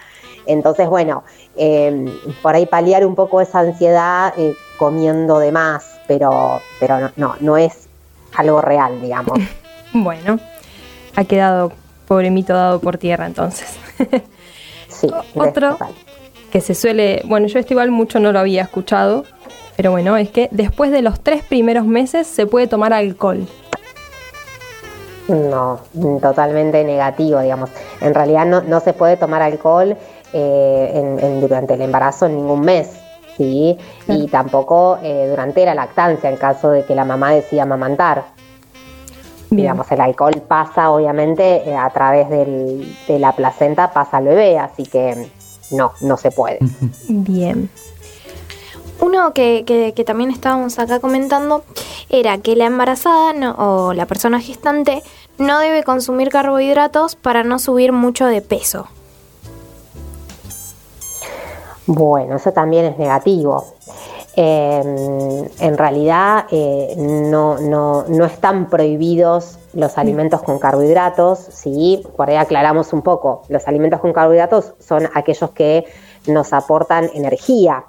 Entonces, 0.45 0.87
bueno, 0.87 1.23
eh, 1.55 2.05
por 2.41 2.55
ahí 2.55 2.65
paliar 2.65 3.05
un 3.05 3.15
poco 3.15 3.41
esa 3.41 3.59
ansiedad 3.59 4.33
eh, 4.37 4.55
comiendo 4.77 5.39
de 5.39 5.51
más, 5.51 5.99
pero, 6.07 6.61
pero 6.79 6.99
no, 6.99 7.11
no, 7.17 7.35
no 7.41 7.57
es 7.57 7.87
algo 8.35 8.61
real, 8.61 9.01
digamos. 9.01 9.39
Bueno, 9.93 10.37
ha 11.15 11.23
quedado 11.23 11.71
pobre 12.07 12.29
mito 12.29 12.53
dado 12.53 12.79
por 12.81 12.97
tierra 12.97 13.25
entonces. 13.25 13.77
Sí, 14.89 15.07
Otro 15.35 15.77
que 16.51 16.61
se 16.61 16.73
suele, 16.75 17.21
bueno, 17.25 17.47
yo 17.47 17.59
esto 17.59 17.73
igual 17.73 17.91
mucho 17.91 18.19
no 18.19 18.31
lo 18.31 18.39
había 18.39 18.61
escuchado, 18.63 19.25
pero 19.75 19.91
bueno, 19.91 20.15
es 20.17 20.29
que 20.29 20.47
después 20.51 20.91
de 20.91 21.01
los 21.01 21.19
tres 21.19 21.43
primeros 21.43 21.85
meses 21.85 22.25
se 22.25 22.45
puede 22.47 22.67
tomar 22.67 22.93
alcohol. 22.93 23.47
No, 25.27 25.81
totalmente 26.21 26.83
negativo, 26.85 27.41
digamos. 27.41 27.69
En 27.99 28.13
realidad 28.13 28.45
no, 28.45 28.61
no 28.61 28.79
se 28.79 28.93
puede 28.93 29.17
tomar 29.17 29.41
alcohol 29.41 29.97
eh, 30.33 30.91
en- 30.93 31.19
en- 31.19 31.41
durante 31.41 31.73
el 31.73 31.81
embarazo 31.81 32.27
en 32.27 32.37
ningún 32.37 32.61
mes, 32.61 32.91
¿sí? 33.35 33.77
Y 34.07 34.27
tampoco 34.27 34.99
eh, 35.03 35.27
durante 35.29 35.65
la 35.65 35.75
lactancia, 35.75 36.29
en 36.29 36.37
caso 36.37 36.69
de 36.71 36.85
que 36.85 36.95
la 36.95 37.03
mamá 37.03 37.31
decida 37.33 37.63
amamantar. 37.63 38.23
Bien. 39.49 39.63
Digamos, 39.63 39.89
el 39.91 40.01
alcohol 40.01 40.41
pasa, 40.47 40.91
obviamente, 40.91 41.69
eh, 41.69 41.75
a 41.75 41.89
través 41.89 42.29
del- 42.29 42.95
de 43.07 43.19
la 43.19 43.31
placenta, 43.33 43.91
pasa 43.93 44.17
al 44.17 44.25
bebé, 44.25 44.59
así 44.59 44.83
que 44.83 45.29
no, 45.71 45.93
no 46.01 46.17
se 46.17 46.31
puede. 46.31 46.59
Bien. 47.07 47.69
Uno 48.99 49.33
que, 49.33 49.63
que- 49.65 49.93
que 49.95 50.03
también 50.03 50.31
estábamos 50.31 50.79
acá 50.79 50.99
comentando 50.99 51.63
era 52.09 52.37
que 52.39 52.55
la 52.55 52.65
embarazada 52.65 53.31
no- 53.33 53.55
o 53.57 53.93
la 53.93 54.05
persona 54.05 54.39
gestante 54.41 55.01
no 55.37 55.59
debe 55.59 55.83
consumir 55.83 56.29
carbohidratos 56.29 57.15
para 57.15 57.43
no 57.43 57.59
subir 57.59 57.91
mucho 57.93 58.25
de 58.25 58.41
peso. 58.41 58.87
Bueno, 61.85 62.35
eso 62.35 62.51
también 62.51 62.85
es 62.85 62.97
negativo. 62.97 63.65
Eh, 64.39 65.49
en 65.59 65.77
realidad 65.79 66.45
eh, 66.51 66.93
no, 66.95 67.57
no, 67.57 68.05
no 68.07 68.25
están 68.25 68.69
prohibidos 68.69 69.57
los 69.73 69.97
alimentos 69.97 70.43
con 70.43 70.59
carbohidratos, 70.59 71.39
¿sí? 71.39 72.03
Por 72.15 72.29
ahí 72.29 72.35
aclaramos 72.35 72.93
un 72.93 73.01
poco. 73.01 73.41
Los 73.49 73.67
alimentos 73.67 73.99
con 73.99 74.13
carbohidratos 74.13 74.75
son 74.77 75.09
aquellos 75.15 75.49
que 75.51 75.85
nos 76.27 76.53
aportan 76.53 77.09
energía, 77.15 77.85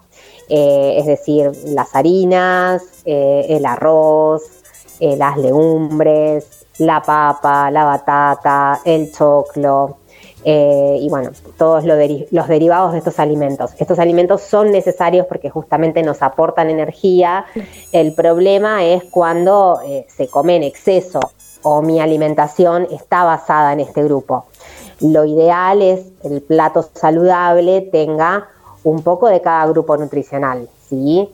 eh, 0.49 0.97
es 0.99 1.05
decir, 1.05 1.52
las 1.67 1.95
harinas, 1.95 2.83
eh, 3.05 3.45
el 3.50 3.67
arroz, 3.67 4.43
las 5.00 5.37
legumbres, 5.37 6.67
la 6.78 7.02
papa, 7.02 7.71
la 7.71 7.85
batata, 7.85 8.81
el 8.87 9.12
choclo, 9.12 9.99
eh, 10.45 10.99
y 11.00 11.09
bueno, 11.09 11.30
todos 11.57 11.85
los 11.85 12.49
derivados 12.49 12.92
de 12.92 12.99
estos 12.99 13.18
alimentos. 13.18 13.73
Estos 13.78 13.99
alimentos 13.99 14.42
son 14.42 14.71
necesarios 14.71 15.26
porque 15.26 15.50
justamente 15.50 16.02
nos 16.02 16.23
aportan 16.23 16.71
energía. 16.71 17.47
El 17.92 18.14
problema 18.14 18.85
es 18.85 19.04
cuando 19.04 19.80
eh, 19.85 20.07
se 20.09 20.28
come 20.28 20.57
en 20.57 20.62
exceso 20.62 21.21
o 21.62 21.83
mi 21.83 22.00
alimentación 22.00 22.87
está 22.90 23.25
basada 23.25 23.73
en 23.73 23.80
este 23.80 24.02
grupo. 24.04 24.47
Lo 25.00 25.25
ideal 25.25 25.83
es 25.83 26.07
el 26.25 26.42
plato 26.42 26.88
saludable 26.95 27.83
tenga 27.83 28.49
un 28.85 29.02
poco 29.02 29.28
de 29.28 29.40
cada 29.40 29.66
grupo 29.66 29.97
nutricional, 29.97 30.68
¿sí? 30.88 31.28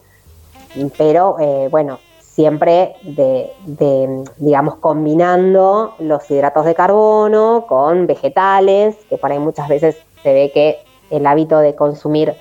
Pero 0.99 1.37
eh, 1.39 1.69
bueno, 1.71 1.99
siempre 2.35 2.97
de, 3.03 3.53
de, 3.65 4.25
digamos, 4.39 4.77
combinando 4.77 5.95
los 6.01 6.29
hidratos 6.31 6.65
de 6.65 6.75
carbono 6.75 7.65
con 7.69 8.07
vegetales, 8.07 8.97
que 9.09 9.19
por 9.19 9.31
ahí 9.31 9.39
muchas 9.39 9.69
veces 9.69 9.97
se 10.23 10.33
ve 10.33 10.51
que 10.53 10.79
el 11.11 11.27
hábito 11.27 11.59
de 11.59 11.77
consumir 11.77 12.35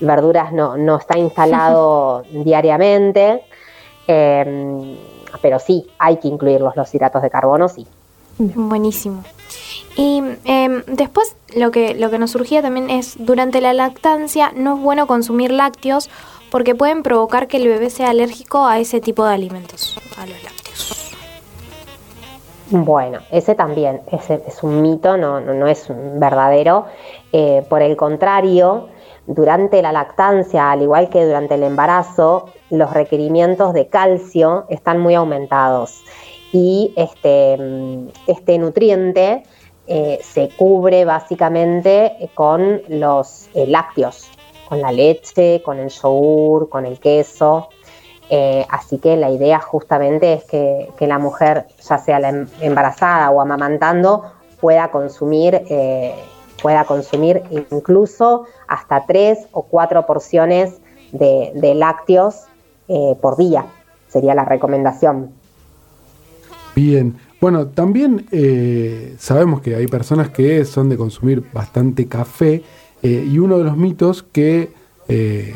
verduras 0.00 0.52
no, 0.52 0.76
no 0.76 0.96
está 0.96 1.18
instalado 1.18 2.22
diariamente, 2.30 3.42
eh, 4.06 4.96
pero 5.42 5.58
sí, 5.58 5.88
hay 5.98 6.18
que 6.18 6.28
incluirlos 6.28 6.76
los 6.76 6.94
hidratos 6.94 7.22
de 7.22 7.30
carbono, 7.30 7.68
sí. 7.68 7.86
Buenísimo. 8.38 9.22
Y 9.96 10.22
em, 10.44 10.82
después 10.86 11.36
lo 11.54 11.70
que, 11.70 11.94
lo 11.94 12.10
que 12.10 12.18
nos 12.18 12.30
surgía 12.30 12.62
también 12.62 12.88
es, 12.88 13.16
durante 13.18 13.60
la 13.60 13.74
lactancia 13.74 14.52
no 14.54 14.76
es 14.76 14.80
bueno 14.80 15.06
consumir 15.06 15.50
lácteos 15.50 16.08
porque 16.50 16.74
pueden 16.74 17.02
provocar 17.02 17.48
que 17.48 17.56
el 17.56 17.68
bebé 17.68 17.90
sea 17.90 18.10
alérgico 18.10 18.66
a 18.66 18.78
ese 18.78 19.00
tipo 19.00 19.24
de 19.24 19.34
alimentos, 19.34 19.98
a 20.18 20.26
los 20.26 20.42
lácteos. 20.42 20.60
Bueno, 22.70 23.18
ese 23.32 23.56
también 23.56 24.02
ese 24.12 24.42
es 24.46 24.62
un 24.62 24.80
mito, 24.80 25.16
no, 25.16 25.40
no, 25.40 25.54
no 25.54 25.66
es 25.66 25.86
verdadero. 25.88 26.86
Eh, 27.32 27.64
por 27.68 27.82
el 27.82 27.96
contrario, 27.96 28.88
durante 29.26 29.82
la 29.82 29.92
lactancia, 29.92 30.70
al 30.70 30.82
igual 30.82 31.08
que 31.08 31.24
durante 31.24 31.54
el 31.54 31.64
embarazo, 31.64 32.46
los 32.70 32.92
requerimientos 32.92 33.74
de 33.74 33.88
calcio 33.88 34.66
están 34.68 35.00
muy 35.00 35.14
aumentados 35.14 36.02
y 36.52 36.92
este, 36.96 37.56
mm, 37.58 38.08
este 38.26 38.58
nutriente 38.58 39.42
eh, 39.86 40.20
se 40.22 40.50
cubre 40.50 41.04
básicamente 41.04 42.30
con 42.34 42.82
los 42.88 43.48
eh, 43.54 43.66
lácteos, 43.66 44.30
con 44.70 44.80
la 44.80 44.92
leche, 44.92 45.62
con 45.64 45.80
el 45.80 45.88
yogur, 45.88 46.68
con 46.68 46.86
el 46.86 47.00
queso. 47.00 47.70
Eh, 48.30 48.64
así 48.70 48.98
que 48.98 49.16
la 49.16 49.28
idea 49.28 49.58
justamente 49.58 50.32
es 50.32 50.44
que, 50.44 50.88
que 50.96 51.08
la 51.08 51.18
mujer, 51.18 51.66
ya 51.82 51.98
sea 51.98 52.20
la 52.20 52.28
em- 52.28 52.46
embarazada 52.60 53.30
o 53.30 53.40
amamantando, 53.40 54.22
pueda 54.60 54.92
consumir, 54.92 55.62
eh, 55.68 56.14
pueda 56.62 56.84
consumir 56.84 57.42
incluso 57.72 58.44
hasta 58.68 59.06
tres 59.06 59.40
o 59.50 59.62
cuatro 59.62 60.06
porciones 60.06 60.74
de, 61.10 61.72
lácteos 61.74 62.44
eh, 62.86 63.16
por 63.20 63.36
día. 63.36 63.64
Sería 64.06 64.36
la 64.36 64.44
recomendación. 64.44 65.32
Bien. 66.76 67.18
Bueno, 67.40 67.66
también 67.66 68.26
sabemos 69.18 69.62
que 69.62 69.74
hay 69.74 69.86
personas 69.86 70.28
que 70.28 70.64
son 70.66 70.90
de 70.90 70.98
consumir 70.98 71.42
bastante 71.52 72.06
café 72.06 72.62
eh, 73.02 73.26
y 73.30 73.38
uno 73.38 73.58
de 73.58 73.64
los 73.64 73.76
mitos 73.76 74.22
que, 74.22 74.70
eh, 75.08 75.54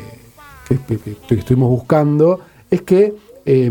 que- 0.67 0.77
que- 0.79 0.97
que- 0.99 1.15
que 1.15 1.35
estuvimos 1.35 1.69
buscando 1.69 2.39
es 2.71 2.81
que 2.81 3.13
eh, 3.45 3.69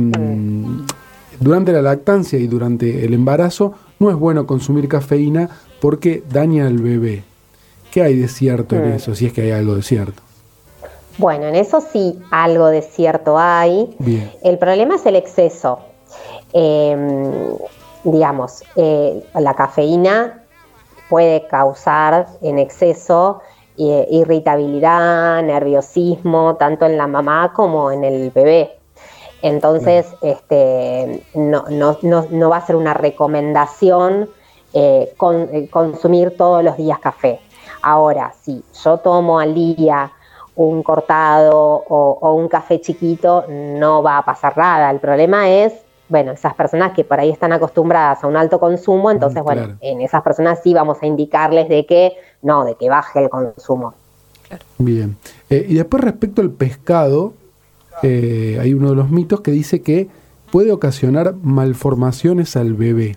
durante 1.41 1.73
la 1.73 1.83
lactancia 1.83 2.39
y 2.39 2.47
durante 2.47 3.05
el 3.05 3.13
embarazo 3.13 3.75
no 3.99 4.11
es 4.11 4.17
bueno 4.17 4.47
consumir 4.47 4.89
cafeína 4.89 5.49
porque 5.81 6.23
daña 6.31 6.67
al 6.67 6.79
bebé. 6.79 7.25
¿Qué 7.91 8.03
hay 8.03 8.17
de 8.17 8.29
cierto 8.29 8.77
en 8.77 8.91
mm. 8.91 8.95
eso, 8.95 9.15
si 9.15 9.27
es 9.27 9.33
que 9.33 9.43
hay 9.43 9.51
algo 9.51 9.75
de 9.75 9.83
cierto? 9.83 10.23
Bueno, 11.19 11.47
en 11.47 11.55
eso 11.55 11.81
sí 11.81 12.19
algo 12.31 12.67
de 12.67 12.83
cierto 12.83 13.39
hay. 13.39 13.97
El 14.43 14.59
problema 14.59 14.97
es 14.97 15.07
el 15.07 15.15
exceso. 15.17 15.79
Em, 16.53 17.31
digamos, 18.05 18.63
eh, 18.77 19.25
la 19.35 19.55
cafeína 19.55 20.43
puede 21.09 21.47
causar 21.47 22.29
en 22.43 22.59
exceso 22.59 23.41
irritabilidad, 23.77 25.43
nerviosismo, 25.43 26.57
tanto 26.57 26.87
en 26.87 26.97
la 26.97 27.07
mamá 27.07 27.53
como 27.55 27.91
en 27.91 28.05
el 28.05 28.31
bebé. 28.31 28.79
Entonces, 29.43 30.07
este, 30.23 31.23
no, 31.35 31.65
va 32.51 32.57
a 32.57 32.67
ser 32.67 32.77
una 32.77 32.95
recomendación 32.95 34.31
eh, 34.73 35.15
consumir 35.71 36.37
todos 36.37 36.65
los 36.65 36.77
días 36.77 36.99
café. 36.99 37.41
Ahora, 37.83 38.33
si 38.41 38.65
yo 38.83 38.97
tomo 38.99 39.39
al 39.39 39.55
día 39.55 40.11
un 40.57 40.83
cortado 40.83 41.85
o, 41.89 42.33
un 42.33 42.49
café 42.49 42.81
chiquito, 42.81 43.45
no 43.49 44.03
va 44.03 44.19
a 44.19 44.25
pasar 44.25 44.57
nada. 44.57 44.91
El 44.91 45.01
problema 45.01 45.51
es, 45.51 45.75
bueno, 46.09 46.33
esas 46.33 46.55
personas 46.55 46.93
que 46.93 47.05
por 47.05 47.19
ahí 47.19 47.31
están 47.31 47.53
acostumbradas 47.53 48.23
a 48.23 48.27
un 48.27 48.37
alto 48.37 48.61
consumo, 48.61 49.11
entonces, 49.11 49.43
bueno, 49.43 49.77
en 49.81 50.01
esas 50.01 50.23
personas 50.23 50.61
sí 50.63 50.75
vamos 50.75 50.99
a 51.03 51.07
indicarles 51.07 51.69
de 51.69 51.87
que 51.87 52.13
no, 52.43 52.65
de 52.65 52.75
que 52.75 52.89
baje 52.89 53.23
el 53.23 53.31
consumo. 53.31 53.95
Bien. 54.79 55.17
Eh, 55.49 55.65
y 55.69 55.75
después 55.75 56.05
respecto 56.05 56.43
al 56.43 56.51
pescado, 56.51 57.33
eh, 58.03 58.59
hay 58.61 58.75
uno 58.75 58.91
de 58.91 58.97
los 58.97 59.11
mitos 59.11 59.41
que 59.41 59.51
dice 59.51 59.83
que 59.83 60.09
puede 60.53 60.73
ocasionar 60.73 61.35
malformaciones 61.43 62.57
al 62.57 62.75
bebé. 62.75 63.17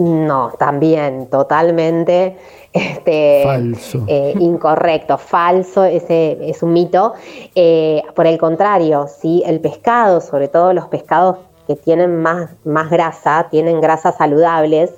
No, 0.00 0.50
también, 0.58 1.26
totalmente 1.26 2.38
este, 2.72 3.42
falso. 3.44 4.04
Eh, 4.06 4.32
incorrecto, 4.40 5.18
falso, 5.18 5.84
ese 5.84 6.38
es 6.48 6.62
un 6.62 6.72
mito. 6.72 7.12
Eh, 7.54 8.02
por 8.14 8.26
el 8.26 8.38
contrario, 8.38 9.08
¿sí? 9.08 9.42
el 9.44 9.60
pescado, 9.60 10.22
sobre 10.22 10.48
todo 10.48 10.72
los 10.72 10.86
pescados 10.86 11.36
que 11.66 11.76
tienen 11.76 12.16
más, 12.16 12.48
más 12.64 12.88
grasa, 12.88 13.48
tienen 13.50 13.82
grasas 13.82 14.16
saludables 14.16 14.90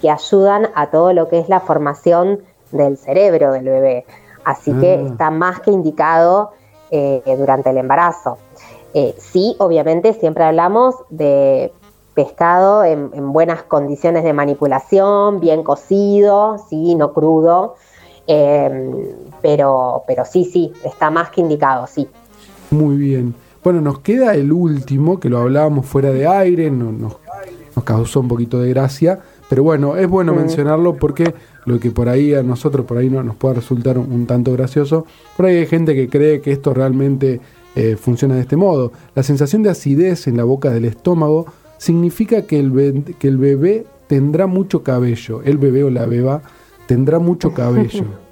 que 0.00 0.08
ayudan 0.08 0.68
a 0.76 0.88
todo 0.88 1.12
lo 1.12 1.28
que 1.28 1.40
es 1.40 1.48
la 1.48 1.58
formación 1.58 2.38
del 2.70 2.96
cerebro 2.96 3.50
del 3.50 3.64
bebé. 3.64 4.06
Así 4.44 4.72
que 4.74 5.00
ah. 5.02 5.08
está 5.08 5.30
más 5.32 5.58
que 5.62 5.72
indicado 5.72 6.52
eh, 6.92 7.22
durante 7.36 7.70
el 7.70 7.78
embarazo. 7.78 8.38
sí, 9.18 9.56
obviamente 9.58 10.12
siempre 10.12 10.44
hablamos 10.44 10.94
de 11.10 11.72
pescado 12.14 12.84
en, 12.84 13.32
buenas 13.32 13.62
condiciones 13.64 14.24
de 14.24 14.32
manipulación, 14.32 15.40
bien 15.40 15.62
cocido, 15.62 16.58
sí, 16.70 16.94
no 16.94 17.12
crudo, 17.12 17.74
em, 18.26 18.92
pero, 19.42 20.04
pero 20.06 20.24
sí, 20.24 20.44
sí, 20.44 20.72
está 20.84 21.10
más 21.10 21.30
que 21.30 21.40
indicado, 21.40 21.86
sí. 21.86 22.08
Muy 22.70 22.96
bien. 22.96 23.34
Bueno, 23.62 23.80
nos 23.80 24.00
queda 24.00 24.34
el 24.34 24.52
último, 24.52 25.18
que 25.18 25.28
lo 25.28 25.38
hablábamos 25.38 25.86
fuera 25.86 26.10
de 26.10 26.26
aire, 26.26 26.70
nos, 26.70 26.94
nos 27.74 27.84
causó 27.84 28.20
un 28.20 28.28
poquito 28.28 28.60
de 28.60 28.70
gracia, 28.70 29.20
pero 29.48 29.62
bueno, 29.62 29.96
es 29.96 30.08
bueno 30.08 30.34
mencionarlo 30.34 30.96
porque 30.96 31.34
lo 31.66 31.78
que 31.78 31.90
por 31.90 32.08
ahí 32.08 32.34
a 32.34 32.42
nosotros 32.42 32.86
por 32.86 32.98
ahí 32.98 33.10
no, 33.10 33.22
nos 33.22 33.36
puede 33.36 33.56
resultar 33.56 33.98
un, 33.98 34.26
tanto 34.26 34.52
gracioso, 34.52 35.06
por 35.36 35.46
ahí 35.46 35.56
hay 35.56 35.66
gente 35.66 35.94
que 35.94 36.08
cree 36.08 36.40
que 36.40 36.52
esto 36.52 36.72
realmente 36.72 37.40
eh, 37.74 37.96
funciona 37.96 38.34
de 38.34 38.42
este 38.42 38.56
modo. 38.56 38.92
La 39.14 39.22
sensación 39.22 39.62
de 39.62 39.70
acidez 39.70 40.26
en 40.26 40.36
la 40.36 40.44
boca 40.44 40.70
del 40.70 40.84
estómago 40.84 41.46
significa 41.78 42.42
que 42.42 42.58
el, 42.58 43.16
que 43.18 43.28
el 43.28 43.38
bebé 43.38 43.86
tendrá 44.06 44.46
mucho 44.46 44.82
cabello, 44.82 45.42
el 45.42 45.58
bebé 45.58 45.84
o 45.84 45.90
la 45.90 46.06
beba 46.06 46.42
tendrá 46.86 47.18
mucho 47.18 47.52
cabello. 47.54 48.04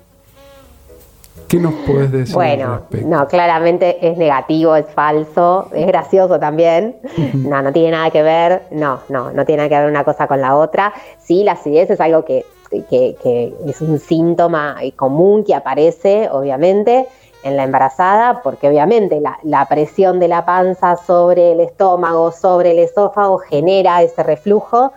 ¿Qué 1.53 1.59
nos 1.59 1.75
puedes 1.87 2.11
decir? 2.11 2.35
Bueno, 2.35 2.81
no, 3.05 3.29
claramente 3.29 3.99
es 4.09 4.17
negativo, 4.17 4.75
es 4.75 4.87
falso, 4.87 5.69
es 5.75 5.87
gracioso 5.87 6.41
también. 6.41 6.97
No, 7.35 7.61
no 7.61 7.71
tiene 7.75 7.91
nada 7.91 8.11
que 8.11 8.23
ver, 8.23 8.63
no, 8.71 9.01
no, 9.11 9.33
no 9.33 9.45
tiene 9.45 9.59
nada 9.59 9.69
que 9.69 9.79
ver 9.83 9.91
una 9.91 10.03
cosa 10.03 10.27
con 10.27 10.41
la 10.41 10.57
otra. 10.57 10.95
Sí, 11.19 11.45
la 11.45 11.53
acidez 11.53 11.91
es 11.91 12.01
algo 12.01 12.25
que, 12.25 12.47
que, 12.71 13.17
que 13.23 13.53
es 13.67 13.83
un 13.83 13.99
síntoma 13.99 14.79
común 14.97 15.45
que 15.45 15.55
aparece, 15.55 16.31
obviamente, 16.33 17.07
en 17.43 17.57
la 17.57 17.65
embarazada, 17.65 18.43
porque 18.43 18.69
obviamente 18.69 19.21
la, 19.43 19.67
presión 19.69 20.21
de 20.21 20.29
la 20.29 20.45
panza 20.45 20.97
sobre 20.97 21.53
el 21.53 21.61
estómago, 21.61 22.33
sobre 22.33 22.73
el 22.73 22.79
esófago, 22.79 23.39
genera 23.39 24.03
ese 24.03 24.23
reflujo, 24.23 24.93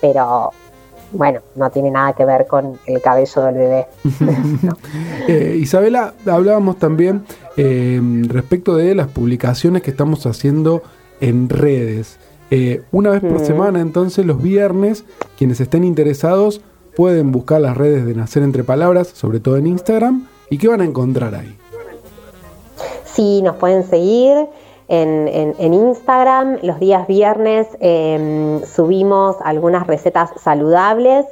pero 0.00 0.50
bueno, 1.12 1.40
no 1.56 1.70
tiene 1.70 1.90
nada 1.90 2.12
que 2.12 2.24
ver 2.24 2.46
con 2.46 2.78
el 2.86 3.00
cabello 3.00 3.42
del 3.42 3.54
bebé. 3.54 3.86
Eh, 5.28 5.58
Isabela, 5.60 6.14
hablábamos 6.26 6.78
también 6.78 7.26
eh, 7.58 8.00
respecto 8.28 8.76
de 8.76 8.94
las 8.94 9.08
publicaciones 9.08 9.82
que 9.82 9.90
estamos 9.90 10.24
haciendo 10.24 10.82
en 11.20 11.50
redes. 11.50 12.18
Eh, 12.50 12.82
una 12.92 13.10
vez 13.10 13.20
por 13.20 13.40
semana, 13.40 13.80
entonces, 13.80 14.24
los 14.24 14.42
viernes, 14.42 15.04
quienes 15.36 15.60
estén 15.60 15.84
interesados 15.84 16.62
pueden 16.96 17.30
buscar 17.30 17.60
las 17.60 17.76
redes 17.76 18.06
de 18.06 18.14
Nacer 18.14 18.42
Entre 18.42 18.64
Palabras, 18.64 19.08
sobre 19.08 19.38
todo 19.38 19.58
en 19.58 19.66
Instagram, 19.66 20.26
y 20.48 20.56
qué 20.56 20.68
van 20.68 20.80
a 20.80 20.84
encontrar 20.84 21.34
ahí. 21.34 21.58
Sí, 23.18 23.42
nos 23.42 23.56
pueden 23.56 23.82
seguir 23.82 24.46
en, 24.86 25.74
Instagram. 25.74 26.58
Los 26.62 26.78
días 26.78 27.04
viernes 27.08 27.66
em, 27.80 28.62
subimos 28.64 29.34
algunas 29.42 29.88
recetas 29.88 30.30
saludables. 30.40 31.26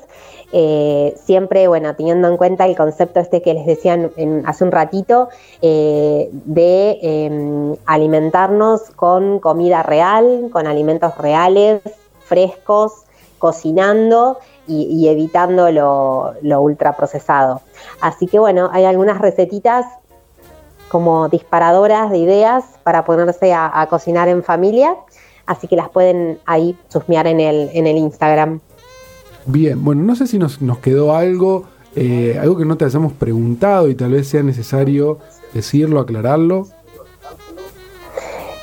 Eh, 0.51 1.15
siempre, 1.17 1.69
bueno, 1.69 1.95
teniendo 1.95 2.27
en 2.27 2.39
cuenta 2.39 2.67
el 2.67 2.77
concepto 2.77 3.21
este 3.21 3.41
que 3.41 3.55
les 3.55 3.67
decían 3.67 4.11
hace 4.47 4.65
un 4.65 4.73
ratito, 4.73 5.29
eh, 5.63 6.29
de 6.33 6.99
em, 7.03 7.77
alimentarnos 7.87 8.91
con 8.97 9.39
comida 9.39 9.85
real, 9.85 10.49
con 10.53 10.67
alimentos 10.67 11.17
reales, 11.19 11.83
frescos, 12.25 13.05
cocinando 13.39 14.39
y, 14.67 15.07
evitando 15.07 15.71
lo, 15.71 16.33
lo 16.43 16.61
ultraprocesado. 16.63 17.61
Así 18.01 18.27
que 18.27 18.41
bueno, 18.41 18.71
hay 18.73 18.87
algunas 18.87 19.21
recetitas 19.21 19.87
como 20.89 21.29
disparadoras 21.29 22.11
de 22.11 22.19
ideas 22.19 22.65
para 22.83 23.05
ponerse 23.05 23.53
a, 23.53 23.87
cocinar 23.91 24.29
en 24.29 24.43
familia, 24.43 24.97
así 25.47 25.69
que 25.69 25.77
las 25.77 25.89
pueden 25.89 26.39
ahí 26.47 26.77
chusmear 26.91 27.27
en 27.27 27.41
el, 27.41 27.71
en 27.73 27.87
el 27.87 27.97
Instagram. 27.97 28.61
Bien, 29.47 29.83
bueno, 29.85 30.03
no 30.03 30.17
sé 30.17 30.27
si 30.27 30.39
nos, 30.39 30.59
quedó 30.83 31.15
algo, 31.15 31.65
eh, 31.95 32.39
algo 32.41 32.57
que 32.57 32.65
no 32.65 32.77
te 32.77 32.85
hayamos 32.85 33.13
preguntado 33.13 33.89
y 33.89 33.95
tal 33.95 34.13
vez 34.13 34.29
sea 34.29 34.43
necesario 34.43 35.19
decirlo, 35.53 36.01
aclararlo. 36.01 36.67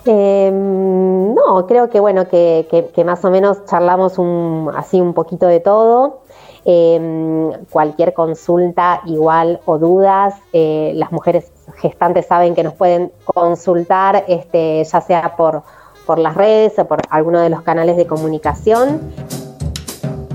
Em, 0.06 1.34
no, 1.34 1.66
creo 1.66 1.90
que 1.90 2.00
bueno, 2.00 2.28
que, 2.28 2.68
que, 2.94 3.04
más 3.06 3.24
o 3.24 3.32
menos 3.32 3.66
charlamos 3.66 4.18
un, 4.18 4.70
así 4.76 5.00
un 5.00 5.14
poquito 5.14 5.48
de 5.48 5.60
todo. 5.62 6.24
Em, 6.66 7.52
cualquier 7.70 8.14
consulta 8.14 9.02
igual 9.06 9.60
o 9.66 9.78
dudas, 9.78 10.36
eh, 10.54 10.94
las 10.96 11.12
mujeres 11.12 11.52
gestantes 11.78 12.26
saben 12.26 12.56
que 12.56 12.64
nos 12.64 12.74
pueden 12.74 13.12
consultar, 13.24 14.26
este, 14.28 14.84
ya 14.84 15.02
sea 15.02 15.36
por, 15.36 15.64
por 16.06 16.20
las 16.20 16.36
redes 16.36 16.78
o 16.80 16.88
por 16.88 17.02
alguno 17.10 17.40
de 17.40 17.50
los 17.50 17.62
canales 17.62 17.98
de 17.98 18.08
comunicación. 18.08 19.02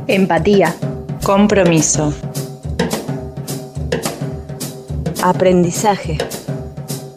Empatía. 0.07 0.75
Compromiso. 1.25 2.13
Aprendizaje. 5.23 6.19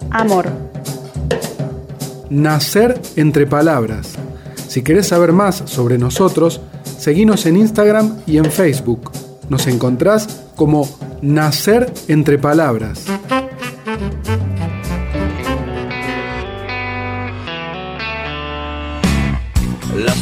Amor. 0.09 0.49
Nacer 2.29 2.99
entre 3.15 3.45
palabras. 3.45 4.15
Si 4.67 4.83
querés 4.83 5.07
saber 5.07 5.33
más 5.33 5.63
sobre 5.65 5.97
nosotros, 5.97 6.61
Seguinos 7.01 7.47
en 7.47 7.57
Instagram 7.57 8.19
y 8.27 8.37
en 8.37 8.45
Facebook. 8.45 9.09
Nos 9.49 9.65
encontrás 9.65 10.43
como 10.55 10.87
Nacer 11.23 11.91
entre 12.07 12.37
Palabras. 12.37 13.05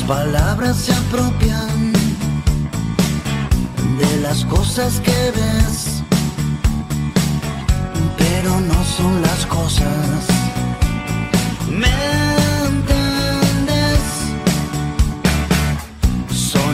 Palabras 0.09 0.75
se 0.75 0.91
apropian 0.91 1.93
de 3.99 4.21
las 4.23 4.43
cosas 4.45 4.99
que 5.01 5.31
ves, 5.37 6.01
pero 8.17 8.59
no 8.59 8.83
son 8.97 9.21
las 9.21 9.45
cosas. 9.45 10.25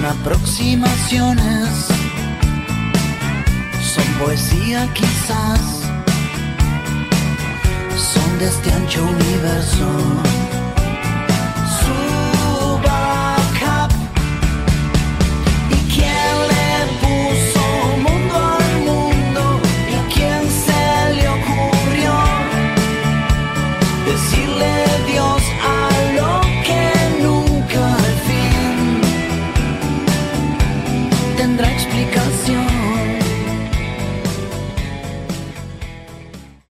aproximaciones 0.05 1.69
son 3.93 4.05
poesía 4.23 4.87
quizás, 4.93 5.61
son 8.13 8.39
de 8.39 8.45
este 8.45 8.71
ancho 8.71 9.03
universo. 9.03 10.44